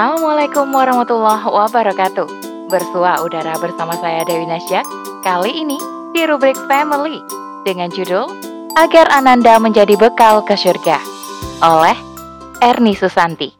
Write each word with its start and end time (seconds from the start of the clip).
Assalamualaikum 0.00 0.72
warahmatullahi 0.72 1.44
wabarakatuh. 1.44 2.24
Bersua 2.72 3.20
udara 3.20 3.52
bersama 3.60 3.92
saya 4.00 4.24
Dewi 4.24 4.48
Nasyak. 4.48 4.88
Kali 5.20 5.52
ini 5.52 5.76
di 6.16 6.24
rubrik 6.24 6.56
Family 6.72 7.20
dengan 7.68 7.92
judul 7.92 8.32
Agar 8.80 9.12
Ananda 9.12 9.60
Menjadi 9.60 10.00
Bekal 10.00 10.40
ke 10.48 10.56
Surga 10.56 10.96
oleh 11.60 11.92
Erni 12.64 12.96
Susanti. 12.96 13.52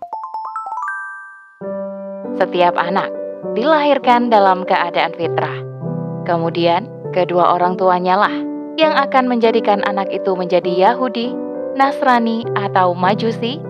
Setiap 2.41 2.73
anak 2.81 3.13
dilahirkan 3.53 4.33
dalam 4.33 4.65
keadaan 4.65 5.13
fitrah. 5.21 5.61
Kemudian, 6.25 6.89
kedua 7.13 7.53
orang 7.53 7.77
tuanya 7.77 8.17
lah 8.17 8.33
yang 8.81 8.97
akan 8.97 9.29
menjadikan 9.29 9.85
anak 9.85 10.09
itu 10.09 10.33
menjadi 10.33 10.89
Yahudi, 10.89 11.37
Nasrani, 11.77 12.49
atau 12.57 12.97
Majusi, 12.97 13.61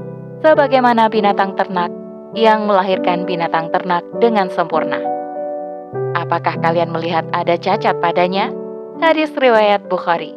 sebagaimana 0.46 1.10
binatang 1.10 1.58
ternak 1.58 1.90
yang 2.34 2.66
melahirkan 2.66 3.26
binatang 3.26 3.74
ternak 3.74 4.06
dengan 4.22 4.46
sempurna. 4.50 5.02
Apakah 6.14 6.58
kalian 6.62 6.94
melihat 6.94 7.26
ada 7.34 7.58
cacat 7.58 7.98
padanya? 7.98 8.54
Hadis 9.02 9.32
riwayat 9.34 9.88
Bukhari. 9.90 10.36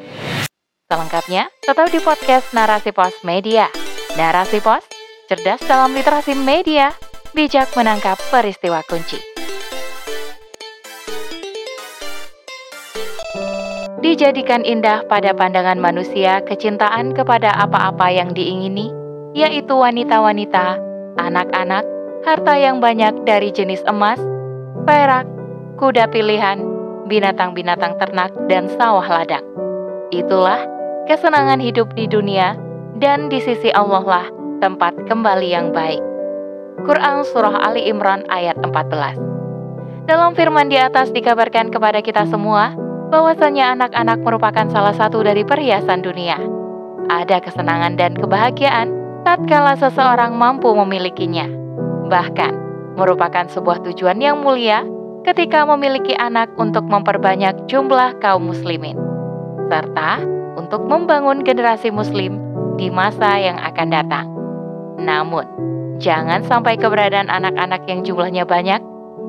Selengkapnya, 0.89 1.49
tetap 1.61 1.89
di 1.89 1.99
podcast 2.01 2.53
Narasi 2.53 2.93
Pos 2.93 3.13
Media. 3.21 3.69
Narasi 4.17 4.61
Pos, 4.61 4.85
cerdas 5.29 5.61
dalam 5.65 5.93
literasi 5.93 6.37
media, 6.37 6.93
bijak 7.33 7.73
menangkap 7.73 8.17
peristiwa 8.29 8.81
kunci. 8.85 9.17
Dijadikan 14.03 14.61
indah 14.61 15.07
pada 15.07 15.33
pandangan 15.33 15.79
manusia 15.79 16.43
kecintaan 16.45 17.15
kepada 17.17 17.55
apa-apa 17.55 18.13
yang 18.13 18.35
diingini, 18.35 18.91
yaitu 19.33 19.73
wanita-wanita, 19.73 20.92
anak-anak, 21.17 21.85
harta 22.23 22.53
yang 22.57 22.79
banyak 22.79 23.13
dari 23.27 23.51
jenis 23.51 23.83
emas, 23.85 24.19
perak, 24.87 25.27
kuda 25.77 26.09
pilihan, 26.09 26.61
binatang-binatang 27.07 27.99
ternak, 27.99 28.31
dan 28.47 28.71
sawah 28.79 29.05
ladang. 29.05 29.43
Itulah 30.13 30.61
kesenangan 31.09 31.59
hidup 31.59 31.91
di 31.97 32.07
dunia, 32.07 32.55
dan 33.01 33.27
di 33.27 33.41
sisi 33.41 33.73
Allah 33.73 34.05
lah 34.05 34.27
tempat 34.63 34.95
kembali 35.09 35.49
yang 35.51 35.75
baik. 35.75 35.99
Quran 36.87 37.27
Surah 37.27 37.59
Ali 37.59 37.85
Imran 37.85 38.25
ayat 38.31 38.57
14 38.63 40.07
Dalam 40.07 40.35
firman 40.35 40.67
di 40.67 40.79
atas 40.79 41.11
dikabarkan 41.11 41.71
kepada 41.71 41.99
kita 41.99 42.27
semua, 42.27 42.75
bahwasanya 43.13 43.77
anak-anak 43.77 44.19
merupakan 44.25 44.67
salah 44.73 44.95
satu 44.95 45.21
dari 45.21 45.45
perhiasan 45.45 46.01
dunia. 46.01 46.39
Ada 47.11 47.43
kesenangan 47.43 47.99
dan 47.99 48.15
kebahagiaan 48.15 49.02
tatkala 49.23 49.75
seseorang 49.79 50.35
mampu 50.35 50.71
memilikinya. 50.71 51.47
Bahkan, 52.07 52.53
merupakan 52.99 53.47
sebuah 53.49 53.81
tujuan 53.89 54.19
yang 54.19 54.43
mulia 54.43 54.85
ketika 55.23 55.63
memiliki 55.63 56.13
anak 56.15 56.51
untuk 56.59 56.83
memperbanyak 56.85 57.67
jumlah 57.71 58.19
kaum 58.19 58.51
muslimin, 58.51 58.99
serta 59.71 60.21
untuk 60.59 60.85
membangun 60.85 61.41
generasi 61.41 61.89
muslim 61.89 62.37
di 62.75 62.91
masa 62.91 63.39
yang 63.39 63.57
akan 63.57 63.87
datang. 63.89 64.27
Namun, 64.99 65.47
jangan 65.97 66.43
sampai 66.45 66.77
keberadaan 66.77 67.31
anak-anak 67.31 67.87
yang 67.89 68.05
jumlahnya 68.05 68.43
banyak 68.45 68.83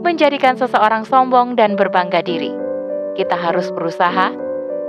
menjadikan 0.04 0.58
seseorang 0.58 1.08
sombong 1.08 1.56
dan 1.56 1.78
berbangga 1.78 2.20
diri 2.20 2.64
kita 3.14 3.38
harus 3.38 3.70
berusaha 3.70 4.34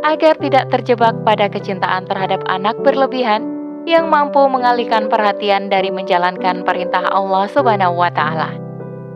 agar 0.06 0.34
tidak 0.38 0.66
terjebak 0.74 1.14
pada 1.24 1.50
kecintaan 1.50 2.10
terhadap 2.10 2.42
anak 2.50 2.78
berlebihan 2.82 3.46
yang 3.86 4.10
mampu 4.10 4.42
mengalihkan 4.50 5.06
perhatian 5.08 5.70
dari 5.70 5.94
menjalankan 5.94 6.66
perintah 6.66 7.06
Allah 7.06 7.46
Subhanahu 7.46 8.02
wa 8.02 8.10
taala. 8.10 8.58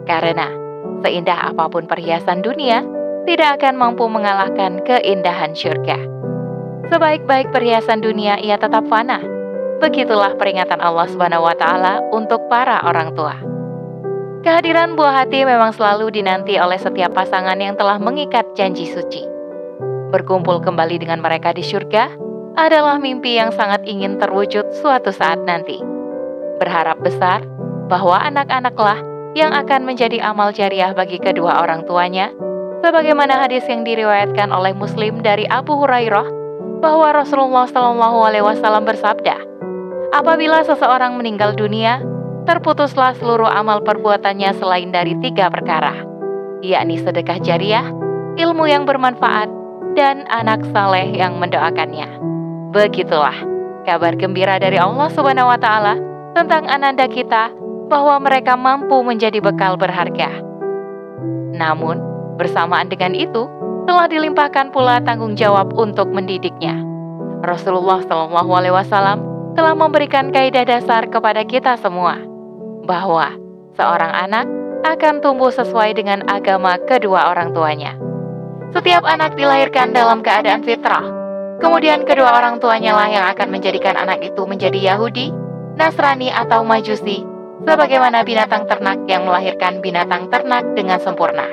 Karena 0.05 0.45
seindah 1.01 1.53
apa 1.53 1.65
pun 1.73 1.89
perhiasan 1.89 2.45
dunia, 2.45 2.85
tidak 3.25 3.59
akan 3.61 3.75
mampu 3.75 4.05
mengalahkan 4.05 4.81
keindahan 4.85 5.57
syurga. 5.57 5.97
Sebaik-baik 6.89 7.49
perhiasan 7.49 8.01
dunia 8.01 8.37
ia 8.37 8.61
tetap 8.61 8.85
fana. 8.85 9.21
Begitulah 9.81 10.37
peringatan 10.37 10.81
Allah 10.81 11.09
Subhanahu 11.09 11.49
wa 11.49 11.55
taala 11.57 12.01
untuk 12.13 12.45
para 12.45 12.85
orang 12.85 13.13
tua. 13.17 13.37
Kehadiran 14.39 14.95
buah 14.95 15.25
hati 15.25 15.43
memang 15.43 15.75
selalu 15.75 16.15
dinanti 16.15 16.55
oleh 16.61 16.79
setiap 16.79 17.11
pasangan 17.11 17.59
yang 17.59 17.75
telah 17.75 17.99
mengikat 17.99 18.45
janji 18.55 18.87
suci. 18.87 19.25
Berkumpul 20.09 20.63
kembali 20.63 21.01
dengan 21.01 21.19
mereka 21.21 21.53
di 21.53 21.61
surga 21.61 22.28
adalah 22.59 22.99
mimpi 22.99 23.39
yang 23.39 23.55
sangat 23.55 23.87
ingin 23.87 24.19
terwujud 24.19 24.67
suatu 24.83 25.15
saat 25.15 25.39
nanti. 25.47 25.79
Berharap 26.59 26.99
besar 26.99 27.47
bahwa 27.87 28.19
anak-anaklah 28.19 28.99
yang 29.31 29.55
akan 29.55 29.87
menjadi 29.87 30.19
amal 30.19 30.51
jariah 30.51 30.91
bagi 30.91 31.23
kedua 31.23 31.63
orang 31.63 31.87
tuanya, 31.87 32.35
sebagaimana 32.83 33.39
hadis 33.39 33.63
yang 33.71 33.87
diriwayatkan 33.87 34.51
oleh 34.51 34.75
Muslim 34.75 35.23
dari 35.23 35.47
Abu 35.47 35.79
Hurairah 35.79 36.27
bahwa 36.83 37.15
Rasulullah 37.15 37.63
Shallallahu 37.71 38.19
Alaihi 38.27 38.43
Wasallam 38.43 38.83
bersabda, 38.83 39.39
apabila 40.11 40.59
seseorang 40.67 41.15
meninggal 41.15 41.55
dunia, 41.55 42.03
terputuslah 42.43 43.15
seluruh 43.15 43.47
amal 43.47 43.79
perbuatannya 43.87 44.51
selain 44.59 44.91
dari 44.91 45.15
tiga 45.23 45.47
perkara, 45.47 45.95
yakni 46.59 46.99
sedekah 46.99 47.39
jariah, 47.39 47.87
ilmu 48.35 48.67
yang 48.67 48.83
bermanfaat, 48.83 49.47
dan 49.95 50.27
anak 50.27 50.63
saleh 50.75 51.07
yang 51.15 51.39
mendoakannya. 51.39 52.29
Begitulah 52.69 53.33
kabar 53.89 54.13
gembira 54.13 54.61
dari 54.61 54.77
Allah 54.77 55.09
Subhanahu 55.09 55.49
wa 55.49 55.57
taala 55.57 55.97
tentang 56.37 56.69
ananda 56.69 57.09
kita 57.09 57.49
bahwa 57.89 58.21
mereka 58.21 58.53
mampu 58.53 59.01
menjadi 59.01 59.41
bekal 59.41 59.73
berharga. 59.73 60.29
Namun, 61.57 61.97
bersamaan 62.37 62.85
dengan 62.87 63.17
itu, 63.17 63.49
telah 63.89 64.05
dilimpahkan 64.05 64.69
pula 64.69 65.01
tanggung 65.01 65.33
jawab 65.33 65.73
untuk 65.73 66.13
mendidiknya. 66.13 66.77
Rasulullah 67.41 68.05
Shallallahu 68.05 68.51
alaihi 68.53 68.75
wasallam 68.77 69.25
telah 69.57 69.73
memberikan 69.73 70.29
kaidah 70.29 70.61
dasar 70.61 71.09
kepada 71.09 71.41
kita 71.41 71.73
semua 71.81 72.21
bahwa 72.85 73.33
seorang 73.73 74.13
anak 74.13 74.45
akan 74.85 75.19
tumbuh 75.25 75.49
sesuai 75.49 75.97
dengan 75.97 76.21
agama 76.29 76.77
kedua 76.85 77.33
orang 77.33 77.51
tuanya. 77.51 77.97
Setiap 78.69 79.01
anak 79.01 79.33
dilahirkan 79.33 79.89
dalam 79.91 80.21
keadaan 80.21 80.61
fitrah. 80.61 81.18
Kemudian 81.59 82.07
kedua 82.07 82.39
orang 82.39 82.63
tuanya 82.63 82.95
lah 82.95 83.11
yang 83.11 83.25
akan 83.35 83.51
menjadikan 83.51 83.99
anak 83.99 84.23
itu 84.23 84.47
menjadi 84.47 84.95
Yahudi, 84.95 85.35
Nasrani 85.75 86.31
atau 86.31 86.63
Majusi, 86.63 87.27
sebagaimana 87.67 88.23
binatang 88.23 88.63
ternak 88.63 89.03
yang 89.11 89.27
melahirkan 89.27 89.83
binatang 89.83 90.31
ternak 90.31 90.63
dengan 90.71 91.03
sempurna. 91.03 91.43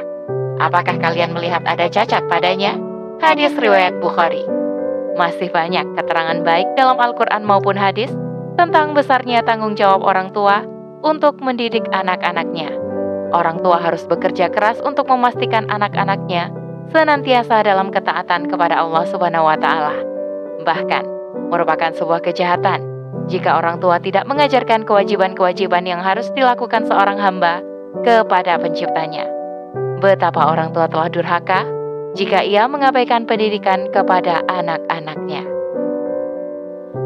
Apakah 0.62 1.02
kalian 1.02 1.34
melihat 1.34 1.66
ada 1.66 1.90
cacat 1.90 2.22
padanya? 2.30 2.78
Hadis 3.18 3.50
riwayat 3.58 3.98
Bukhari. 3.98 4.46
Masih 5.18 5.50
banyak 5.50 5.84
keterangan 5.98 6.38
baik 6.46 6.78
dalam 6.78 7.02
Al-Quran 7.02 7.42
maupun 7.42 7.74
hadis 7.74 8.14
tentang 8.54 8.94
besarnya 8.94 9.42
tanggung 9.42 9.74
jawab 9.74 10.06
orang 10.06 10.30
tua 10.30 10.62
untuk 11.02 11.42
mendidik 11.42 11.82
anak-anaknya. 11.90 12.70
Orang 13.34 13.58
tua 13.58 13.82
harus 13.82 14.06
bekerja 14.06 14.54
keras 14.54 14.78
untuk 14.86 15.10
memastikan 15.10 15.66
anak-anaknya 15.66 16.65
senantiasa 16.90 17.62
dalam 17.66 17.90
ketaatan 17.90 18.50
kepada 18.50 18.82
Allah 18.82 19.04
Subhanahu 19.08 19.46
wa 19.46 19.56
taala. 19.58 19.96
Bahkan 20.62 21.04
merupakan 21.50 21.94
sebuah 21.94 22.22
kejahatan 22.22 22.82
jika 23.26 23.58
orang 23.58 23.82
tua 23.82 23.98
tidak 23.98 24.26
mengajarkan 24.26 24.86
kewajiban-kewajiban 24.86 25.86
yang 25.86 26.00
harus 26.02 26.30
dilakukan 26.34 26.86
seorang 26.86 27.18
hamba 27.18 27.62
kepada 28.06 28.58
penciptanya. 28.60 29.26
Betapa 29.98 30.52
orang 30.52 30.70
tua 30.70 30.86
telah 30.86 31.08
durhaka 31.10 31.66
jika 32.14 32.44
ia 32.44 32.68
mengabaikan 32.70 33.24
pendidikan 33.24 33.90
kepada 33.90 34.44
anak-anaknya. 34.46 35.42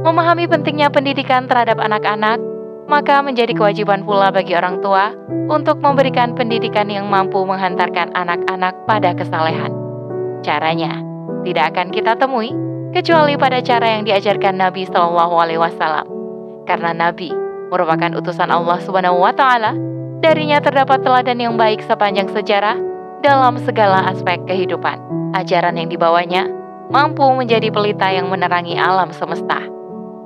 Memahami 0.00 0.48
pentingnya 0.48 0.88
pendidikan 0.88 1.44
terhadap 1.44 1.76
anak-anak 1.76 2.40
maka 2.90 3.22
menjadi 3.22 3.54
kewajiban 3.54 4.02
pula 4.02 4.34
bagi 4.34 4.58
orang 4.58 4.82
tua 4.82 5.14
untuk 5.46 5.78
memberikan 5.78 6.34
pendidikan 6.34 6.90
yang 6.90 7.06
mampu 7.06 7.38
menghantarkan 7.46 8.10
anak-anak 8.18 8.74
pada 8.90 9.14
kesalehan. 9.14 9.79
Caranya 10.40 11.00
tidak 11.44 11.76
akan 11.76 11.88
kita 11.92 12.16
temui 12.16 12.52
kecuali 12.96 13.36
pada 13.36 13.60
cara 13.60 13.96
yang 13.96 14.08
diajarkan 14.08 14.56
Nabi 14.56 14.88
Shallallahu 14.88 15.34
Alaihi 15.36 15.60
Wasallam, 15.60 16.06
karena 16.64 16.90
Nabi 16.96 17.30
merupakan 17.70 18.10
utusan 18.18 18.50
Allah 18.50 18.78
Subhanahu 18.82 19.20
Wa 19.20 19.32
Taala. 19.36 19.72
Darinya 20.20 20.60
terdapat 20.60 21.00
teladan 21.00 21.40
yang 21.40 21.56
baik 21.56 21.80
sepanjang 21.80 22.28
sejarah 22.28 22.76
dalam 23.24 23.56
segala 23.64 24.04
aspek 24.04 24.36
kehidupan. 24.44 25.00
Ajaran 25.32 25.80
yang 25.80 25.88
dibawanya 25.88 26.44
mampu 26.92 27.24
menjadi 27.32 27.72
pelita 27.72 28.12
yang 28.12 28.28
menerangi 28.28 28.76
alam 28.76 29.16
semesta. 29.16 29.64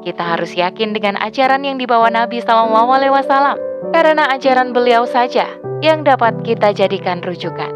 Kita 0.02 0.34
harus 0.34 0.50
yakin 0.58 0.98
dengan 0.98 1.14
ajaran 1.22 1.62
yang 1.62 1.78
dibawa 1.78 2.10
Nabi 2.10 2.42
Shallallahu 2.42 2.90
Alaihi 2.90 3.14
Wasallam, 3.14 3.54
karena 3.94 4.26
ajaran 4.34 4.74
beliau 4.74 5.06
saja 5.06 5.46
yang 5.78 6.02
dapat 6.02 6.42
kita 6.42 6.74
jadikan 6.74 7.22
rujukan. 7.22 7.70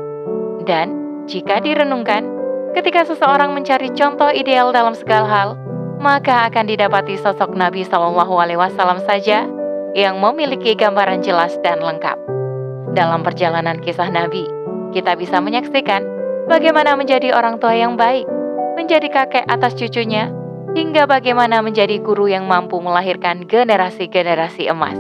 Dan 0.67 0.98
jika 1.28 1.60
direnungkan, 1.60 2.25
ketika 2.72 3.04
seseorang 3.04 3.52
mencari 3.52 3.92
contoh 3.92 4.32
ideal 4.32 4.72
dalam 4.72 4.96
segala 4.96 5.28
hal, 5.28 5.48
maka 6.00 6.48
akan 6.48 6.64
didapati 6.64 7.20
sosok 7.20 7.52
Nabi 7.52 7.84
Shallallahu 7.84 8.32
Alaihi 8.40 8.56
Wasallam 8.56 9.04
saja 9.04 9.44
yang 9.92 10.16
memiliki 10.16 10.72
gambaran 10.72 11.20
jelas 11.20 11.52
dan 11.60 11.84
lengkap. 11.84 12.16
Dalam 12.96 13.20
perjalanan 13.20 13.76
kisah 13.84 14.08
Nabi, 14.08 14.48
kita 14.96 15.20
bisa 15.20 15.36
menyaksikan 15.44 16.00
bagaimana 16.48 16.96
menjadi 16.96 17.36
orang 17.36 17.60
tua 17.60 17.76
yang 17.76 18.00
baik, 18.00 18.25
menjadi 18.80 19.12
kakek 19.12 19.44
atas 19.52 19.76
cucunya, 19.76 20.32
hingga 20.72 21.04
bagaimana 21.04 21.60
menjadi 21.60 22.00
guru 22.00 22.32
yang 22.32 22.48
mampu 22.48 22.80
melahirkan 22.80 23.44
generasi-generasi 23.44 24.72
emas. 24.72 24.96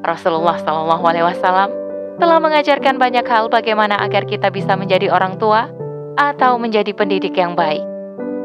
Rasulullah 0.00 0.56
Shallallahu 0.56 1.04
Alaihi 1.04 1.28
Wasallam 1.28 1.79
telah 2.20 2.36
mengajarkan 2.36 3.00
banyak 3.00 3.24
hal 3.24 3.48
bagaimana 3.48 3.96
agar 4.04 4.28
kita 4.28 4.52
bisa 4.52 4.76
menjadi 4.76 5.08
orang 5.08 5.40
tua 5.40 5.72
atau 6.20 6.60
menjadi 6.60 6.92
pendidik 6.92 7.32
yang 7.32 7.56
baik. 7.56 7.80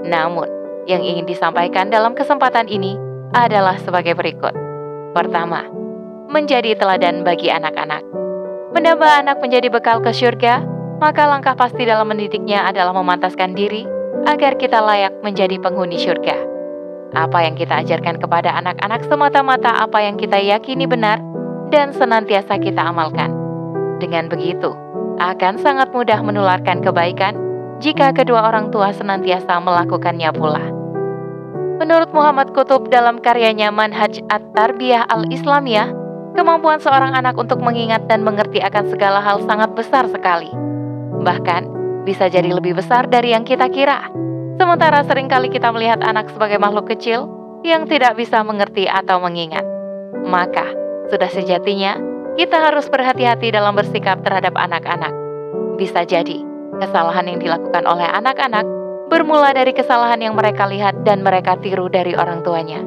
Namun, 0.08 0.48
yang 0.88 1.04
ingin 1.04 1.28
disampaikan 1.28 1.92
dalam 1.92 2.16
kesempatan 2.16 2.72
ini 2.72 2.96
adalah 3.36 3.76
sebagai 3.84 4.16
berikut. 4.16 4.56
Pertama, 5.12 5.68
menjadi 6.32 6.80
teladan 6.80 7.28
bagi 7.28 7.52
anak-anak. 7.52 8.00
Menambah 8.72 9.12
anak 9.28 9.38
menjadi 9.44 9.68
bekal 9.68 10.00
ke 10.00 10.16
surga, 10.16 10.64
maka 11.04 11.28
langkah 11.28 11.56
pasti 11.60 11.84
dalam 11.84 12.08
mendidiknya 12.08 12.64
adalah 12.64 12.96
memantaskan 12.96 13.52
diri 13.52 13.84
agar 14.24 14.56
kita 14.56 14.80
layak 14.80 15.12
menjadi 15.20 15.60
penghuni 15.60 16.00
surga. 16.00 16.40
Apa 17.16 17.44
yang 17.44 17.60
kita 17.60 17.84
ajarkan 17.84 18.24
kepada 18.24 18.56
anak-anak 18.56 19.04
semata-mata 19.08 19.72
apa 19.84 20.04
yang 20.04 20.16
kita 20.16 20.40
yakini 20.40 20.88
benar 20.88 21.20
dan 21.72 21.92
senantiasa 21.92 22.60
kita 22.60 22.92
amalkan. 22.92 23.35
Dengan 24.00 24.28
begitu, 24.28 24.76
akan 25.20 25.56
sangat 25.64 25.96
mudah 25.96 26.20
menularkan 26.20 26.84
kebaikan 26.84 27.40
jika 27.80 28.12
kedua 28.12 28.52
orang 28.52 28.72
tua 28.72 28.92
senantiasa 28.92 29.60
melakukannya 29.60 30.32
pula. 30.36 30.64
Menurut 31.76 32.12
Muhammad 32.16 32.56
Kutub 32.56 32.88
dalam 32.88 33.20
karyanya 33.20 33.68
Manhaj 33.68 34.24
At-Tarbiyah 34.32 35.12
Al-Islamiyah, 35.12 35.92
kemampuan 36.36 36.80
seorang 36.80 37.12
anak 37.16 37.36
untuk 37.36 37.60
mengingat 37.60 38.08
dan 38.08 38.24
mengerti 38.24 38.64
akan 38.64 38.88
segala 38.88 39.20
hal 39.20 39.44
sangat 39.44 39.76
besar 39.76 40.08
sekali. 40.08 40.52
Bahkan, 41.20 41.68
bisa 42.08 42.32
jadi 42.32 42.48
lebih 42.48 42.80
besar 42.80 43.12
dari 43.12 43.36
yang 43.36 43.44
kita 43.44 43.68
kira. 43.68 44.08
Sementara 44.56 45.04
sering 45.04 45.28
kali 45.28 45.52
kita 45.52 45.68
melihat 45.76 46.00
anak 46.00 46.32
sebagai 46.32 46.56
makhluk 46.56 46.88
kecil 46.96 47.28
yang 47.68 47.84
tidak 47.92 48.16
bisa 48.16 48.40
mengerti 48.40 48.88
atau 48.88 49.20
mengingat. 49.20 49.68
Maka, 50.24 50.72
sudah 51.12 51.28
sejatinya 51.28 52.15
kita 52.36 52.60
harus 52.60 52.92
berhati-hati 52.92 53.56
dalam 53.56 53.80
bersikap 53.80 54.20
terhadap 54.24 54.52
anak-anak. 54.60 55.12
Bisa 55.80 56.04
jadi, 56.04 56.44
kesalahan 56.84 57.32
yang 57.32 57.40
dilakukan 57.40 57.88
oleh 57.88 58.08
anak-anak 58.12 58.68
bermula 59.08 59.56
dari 59.56 59.72
kesalahan 59.72 60.20
yang 60.20 60.36
mereka 60.36 60.68
lihat 60.68 61.08
dan 61.08 61.24
mereka 61.24 61.56
tiru 61.64 61.88
dari 61.88 62.12
orang 62.12 62.44
tuanya. 62.44 62.84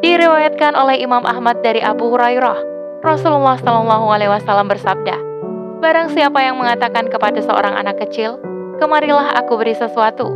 Diriwayatkan 0.00 0.76
oleh 0.76 1.00
Imam 1.00 1.24
Ahmad 1.24 1.64
dari 1.64 1.80
Abu 1.80 2.12
Hurairah, 2.12 2.60
Rasulullah 3.04 3.56
Shallallahu 3.60 4.06
Alaihi 4.08 4.32
Wasallam 4.32 4.68
bersabda, 4.68 5.16
"Barang 5.80 6.12
siapa 6.12 6.40
yang 6.40 6.60
mengatakan 6.60 7.08
kepada 7.08 7.40
seorang 7.40 7.76
anak 7.76 8.00
kecil, 8.04 8.40
kemarilah 8.80 9.32
aku 9.36 9.60
beri 9.60 9.76
sesuatu, 9.76 10.28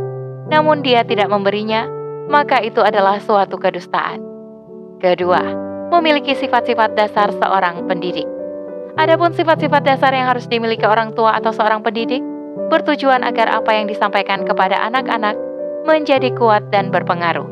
namun 0.49 0.81
dia 0.81 1.05
tidak 1.05 1.29
memberinya, 1.29 1.85
maka 2.29 2.61
itu 2.61 2.81
adalah 2.81 3.21
suatu 3.21 3.57
kedustaan." 3.61 4.21
Kedua, 4.99 5.68
memiliki 5.89 6.37
sifat-sifat 6.37 6.93
dasar 6.93 7.33
seorang 7.33 7.85
pendidik. 7.89 8.25
Adapun 8.97 9.33
sifat-sifat 9.33 9.81
dasar 9.85 10.11
yang 10.13 10.29
harus 10.29 10.45
dimiliki 10.45 10.85
orang 10.85 11.13
tua 11.17 11.37
atau 11.37 11.49
seorang 11.49 11.81
pendidik 11.81 12.21
bertujuan 12.69 13.25
agar 13.25 13.49
apa 13.49 13.71
yang 13.73 13.89
disampaikan 13.89 14.45
kepada 14.45 14.77
anak-anak 14.85 15.33
menjadi 15.87 16.29
kuat 16.37 16.67
dan 16.69 16.93
berpengaruh. 16.93 17.47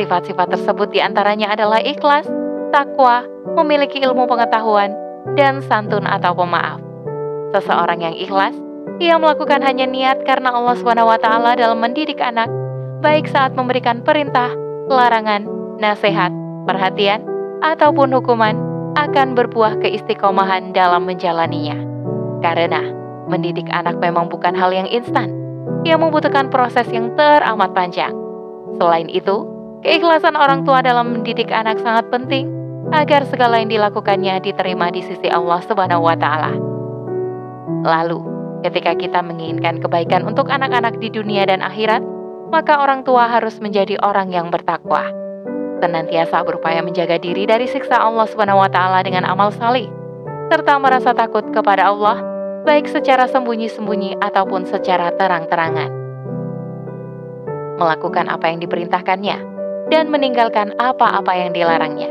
Sifat-sifat 0.00 0.54
tersebut 0.54 0.88
di 0.90 1.02
antaranya 1.02 1.52
adalah 1.52 1.82
ikhlas, 1.82 2.26
takwa, 2.70 3.26
memiliki 3.58 4.02
ilmu 4.02 4.26
pengetahuan, 4.26 4.94
dan 5.36 5.60
santun 5.60 6.06
atau 6.06 6.32
pemaaf. 6.32 6.80
Seseorang 7.52 8.00
yang 8.02 8.16
ikhlas, 8.16 8.54
ia 8.98 9.20
melakukan 9.20 9.60
hanya 9.60 9.84
niat 9.84 10.24
karena 10.24 10.56
Allah 10.56 10.74
SWT 10.74 11.28
dalam 11.58 11.78
mendidik 11.78 12.18
anak, 12.24 12.48
baik 13.04 13.28
saat 13.28 13.52
memberikan 13.52 14.00
perintah, 14.00 14.50
larangan, 14.88 15.44
nasihat, 15.76 16.32
perhatian, 16.64 17.27
ataupun 17.62 18.14
hukuman 18.14 18.54
akan 18.98 19.34
berbuah 19.38 19.78
keistiqomahan 19.82 20.74
dalam 20.74 21.06
menjalaninya. 21.06 21.78
Karena 22.42 22.82
mendidik 23.26 23.66
anak 23.70 23.98
memang 23.98 24.30
bukan 24.30 24.54
hal 24.54 24.70
yang 24.74 24.88
instan, 24.88 25.30
yang 25.82 26.02
membutuhkan 26.02 26.50
proses 26.50 26.86
yang 26.90 27.12
teramat 27.14 27.74
panjang. 27.74 28.14
Selain 28.78 29.10
itu, 29.10 29.46
keikhlasan 29.82 30.34
orang 30.38 30.62
tua 30.62 30.82
dalam 30.82 31.18
mendidik 31.18 31.50
anak 31.50 31.78
sangat 31.82 32.08
penting 32.10 32.50
agar 32.94 33.26
segala 33.28 33.60
yang 33.60 33.68
dilakukannya 33.68 34.40
diterima 34.40 34.88
di 34.88 35.04
sisi 35.04 35.28
Allah 35.28 35.60
Subhanahu 35.66 36.08
wa 36.08 36.16
taala. 36.16 36.56
Lalu, 37.84 38.18
ketika 38.64 38.96
kita 38.96 39.20
menginginkan 39.22 39.78
kebaikan 39.78 40.24
untuk 40.24 40.48
anak-anak 40.48 40.98
di 40.98 41.12
dunia 41.12 41.46
dan 41.46 41.60
akhirat, 41.60 42.00
maka 42.48 42.80
orang 42.80 43.04
tua 43.04 43.28
harus 43.28 43.60
menjadi 43.60 44.00
orang 44.00 44.32
yang 44.32 44.48
bertakwa 44.48 45.04
senantiasa 45.78 46.42
berupaya 46.42 46.82
menjaga 46.82 47.16
diri 47.18 47.46
dari 47.46 47.66
siksa 47.70 47.98
Allah 47.98 48.26
SWT 48.26 48.78
dengan 49.06 49.24
amal 49.26 49.54
salih, 49.54 49.86
serta 50.50 50.76
merasa 50.78 51.14
takut 51.14 51.46
kepada 51.54 51.88
Allah, 51.88 52.20
baik 52.66 52.90
secara 52.90 53.30
sembunyi-sembunyi 53.30 54.18
ataupun 54.18 54.66
secara 54.66 55.14
terang-terangan. 55.14 55.90
Melakukan 57.78 58.26
apa 58.26 58.50
yang 58.50 58.58
diperintahkannya 58.58 59.36
dan 59.88 60.10
meninggalkan 60.10 60.74
apa-apa 60.76 61.32
yang 61.38 61.54
dilarangnya. 61.54 62.10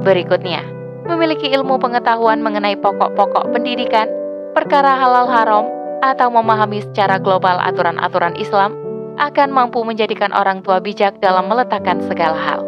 Berikutnya, 0.00 0.64
memiliki 1.04 1.50
ilmu 1.52 1.76
pengetahuan 1.82 2.40
mengenai 2.40 2.78
pokok-pokok 2.78 3.52
pendidikan, 3.52 4.08
perkara 4.56 4.96
halal 4.96 5.28
haram, 5.28 5.66
atau 6.00 6.28
memahami 6.30 6.84
secara 6.86 7.16
global 7.16 7.58
aturan-aturan 7.60 8.36
Islam 8.36 8.85
akan 9.16 9.48
mampu 9.48 9.80
menjadikan 9.80 10.32
orang 10.36 10.60
tua 10.60 10.80
bijak 10.80 11.16
dalam 11.24 11.48
meletakkan 11.48 12.04
segala 12.04 12.36
hal. 12.36 12.60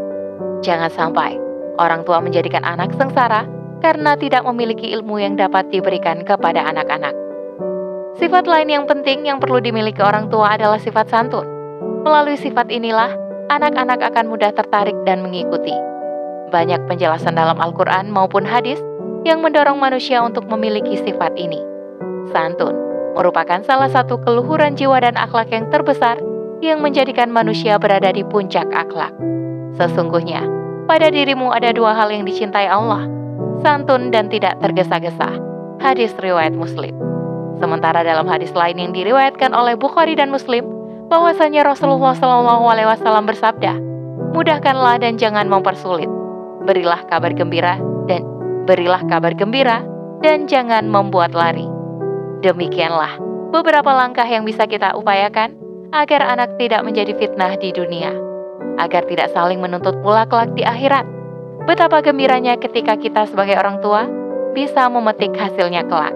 Jangan 0.65 0.89
sampai 0.89 1.37
orang 1.77 2.03
tua 2.03 2.19
menjadikan 2.25 2.65
anak 2.65 2.93
sengsara 2.97 3.45
karena 3.85 4.19
tidak 4.19 4.43
memiliki 4.43 4.91
ilmu 4.97 5.23
yang 5.23 5.39
dapat 5.39 5.69
diberikan 5.71 6.27
kepada 6.27 6.67
anak-anak. 6.67 7.15
Sifat 8.19 8.51
lain 8.51 8.67
yang 8.67 8.85
penting 8.91 9.23
yang 9.29 9.39
perlu 9.39 9.63
dimiliki 9.63 10.03
orang 10.03 10.27
tua 10.27 10.59
adalah 10.59 10.83
sifat 10.83 11.07
santun. 11.07 11.47
Melalui 12.03 12.35
sifat 12.35 12.67
inilah, 12.73 13.15
anak-anak 13.47 14.03
akan 14.03 14.27
mudah 14.27 14.51
tertarik 14.51 14.97
dan 15.07 15.23
mengikuti. 15.23 15.71
Banyak 16.51 16.89
penjelasan 16.91 17.39
dalam 17.39 17.61
Al-Quran 17.63 18.11
maupun 18.11 18.43
hadis 18.43 18.81
yang 19.23 19.45
mendorong 19.45 19.79
manusia 19.79 20.19
untuk 20.25 20.51
memiliki 20.51 20.99
sifat 20.99 21.37
ini. 21.39 21.63
Santun 22.35 22.75
merupakan 23.15 23.63
salah 23.63 23.91
satu 23.91 24.19
keluhuran 24.23 24.75
jiwa 24.75 24.99
dan 25.03 25.15
akhlak 25.19 25.51
yang 25.51 25.67
terbesar 25.71 26.19
yang 26.59 26.83
menjadikan 26.83 27.31
manusia 27.31 27.79
berada 27.79 28.11
di 28.11 28.27
puncak 28.27 28.67
akhlak. 28.75 29.15
Sesungguhnya, 29.79 30.43
pada 30.91 31.13
dirimu 31.13 31.55
ada 31.55 31.71
dua 31.71 31.95
hal 31.95 32.11
yang 32.11 32.27
dicintai 32.27 32.67
Allah, 32.67 33.07
santun 33.63 34.11
dan 34.11 34.27
tidak 34.33 34.59
tergesa-gesa. 34.59 35.39
Hadis 35.79 36.11
riwayat 36.19 36.59
Muslim. 36.59 36.97
Sementara 37.63 38.03
dalam 38.03 38.27
hadis 38.27 38.51
lain 38.55 38.79
yang 38.79 38.93
diriwayatkan 38.95 39.55
oleh 39.55 39.79
Bukhari 39.79 40.19
dan 40.19 40.31
Muslim, 40.35 40.67
bahwasanya 41.11 41.67
Rasulullah 41.67 42.15
Shallallahu 42.15 42.65
Alaihi 42.67 42.89
Wasallam 42.91 43.27
bersabda, 43.27 43.73
mudahkanlah 44.35 45.03
dan 45.03 45.19
jangan 45.19 45.47
mempersulit. 45.47 46.11
Berilah 46.67 47.03
kabar 47.07 47.33
gembira 47.33 47.81
dan 48.07 48.27
berilah 48.69 49.01
kabar 49.07 49.33
gembira 49.33 49.83
dan 50.21 50.51
jangan 50.51 50.87
membuat 50.91 51.33
lari. 51.33 51.67
Demikianlah 52.45 53.19
beberapa 53.51 53.91
langkah 53.91 54.27
yang 54.27 54.45
bisa 54.45 54.69
kita 54.69 54.95
upayakan 54.95 55.68
agar 55.93 56.21
anak 56.21 56.61
tidak 56.61 56.85
menjadi 56.85 57.17
fitnah 57.17 57.57
di 57.57 57.73
dunia, 57.73 58.13
agar 58.77 59.05
tidak 59.09 59.33
saling 59.33 59.61
menuntut 59.61 59.97
pula 60.05 60.29
kelak 60.29 60.53
di 60.53 60.65
akhirat. 60.65 61.05
Betapa 61.65 62.01
gembiranya 62.01 62.57
ketika 62.57 62.97
kita 62.97 63.29
sebagai 63.29 63.57
orang 63.57 63.81
tua 63.81 64.09
bisa 64.53 64.89
memetik 64.89 65.33
hasilnya 65.37 65.85
kelak. 65.89 66.13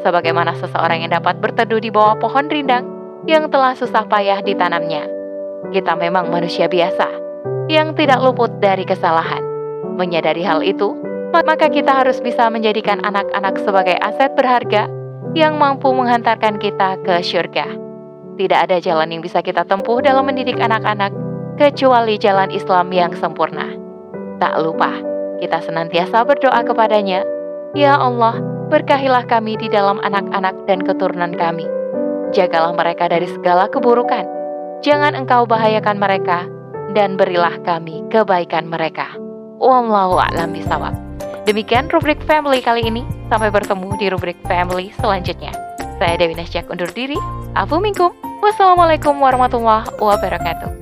Sebagaimana 0.00 0.56
seseorang 0.58 1.04
yang 1.04 1.12
dapat 1.12 1.38
berteduh 1.38 1.80
di 1.80 1.92
bawah 1.92 2.18
pohon 2.18 2.48
rindang 2.48 2.84
yang 3.28 3.48
telah 3.48 3.76
susah 3.78 4.04
payah 4.08 4.42
ditanamnya. 4.42 5.06
Kita 5.70 5.94
memang 5.94 6.28
manusia 6.28 6.66
biasa 6.66 7.06
yang 7.70 7.94
tidak 7.94 8.18
luput 8.18 8.50
dari 8.58 8.82
kesalahan. 8.82 9.40
Menyadari 9.94 10.42
hal 10.42 10.64
itu, 10.64 10.96
maka 11.30 11.70
kita 11.70 12.02
harus 12.02 12.18
bisa 12.18 12.50
menjadikan 12.50 12.98
anak-anak 13.04 13.60
sebagai 13.62 13.96
aset 14.02 14.34
berharga 14.34 14.90
yang 15.32 15.56
mampu 15.56 15.88
menghantarkan 15.94 16.58
kita 16.58 16.98
ke 17.06 17.22
syurga. 17.22 17.91
Tidak 18.36 18.58
ada 18.58 18.80
jalan 18.80 19.12
yang 19.12 19.20
bisa 19.20 19.44
kita 19.44 19.64
tempuh 19.68 20.00
dalam 20.00 20.24
mendidik 20.24 20.56
anak-anak 20.56 21.12
kecuali 21.60 22.16
jalan 22.16 22.48
Islam 22.48 22.88
yang 22.88 23.12
sempurna. 23.16 23.68
Tak 24.40 24.56
lupa, 24.64 24.90
kita 25.38 25.60
senantiasa 25.60 26.24
berdoa 26.24 26.64
kepadanya, 26.64 27.22
Ya 27.76 27.96
Allah, 27.96 28.40
berkahilah 28.72 29.28
kami 29.28 29.60
di 29.60 29.68
dalam 29.68 30.00
anak-anak 30.00 30.56
dan 30.64 30.80
keturunan 30.80 31.36
kami. 31.36 31.68
Jagalah 32.32 32.72
mereka 32.72 33.12
dari 33.12 33.28
segala 33.28 33.68
keburukan. 33.68 34.24
Jangan 34.80 35.12
engkau 35.12 35.44
bahayakan 35.44 36.00
mereka, 36.00 36.48
dan 36.96 37.20
berilah 37.20 37.60
kami 37.64 38.00
kebaikan 38.08 38.68
mereka. 38.68 39.12
Wallahu 39.60 40.18
a'lam 40.18 40.56
bisawab. 40.56 40.96
Demikian 41.44 41.90
rubrik 41.90 42.18
family 42.24 42.62
kali 42.62 42.86
ini. 42.86 43.04
Sampai 43.30 43.50
bertemu 43.50 43.88
di 43.96 44.06
rubrik 44.12 44.38
family 44.44 44.90
selanjutnya. 44.98 45.50
Saya 45.98 46.18
Dewi 46.18 46.34
Nasjak 46.34 46.66
undur 46.68 46.90
diri. 46.90 47.41
Afu 47.52 47.76
minkum. 47.84 48.16
Wassalamualaikum 48.42 49.20
warahmatullahi 49.20 49.86
wabarakatuh. 50.00 50.81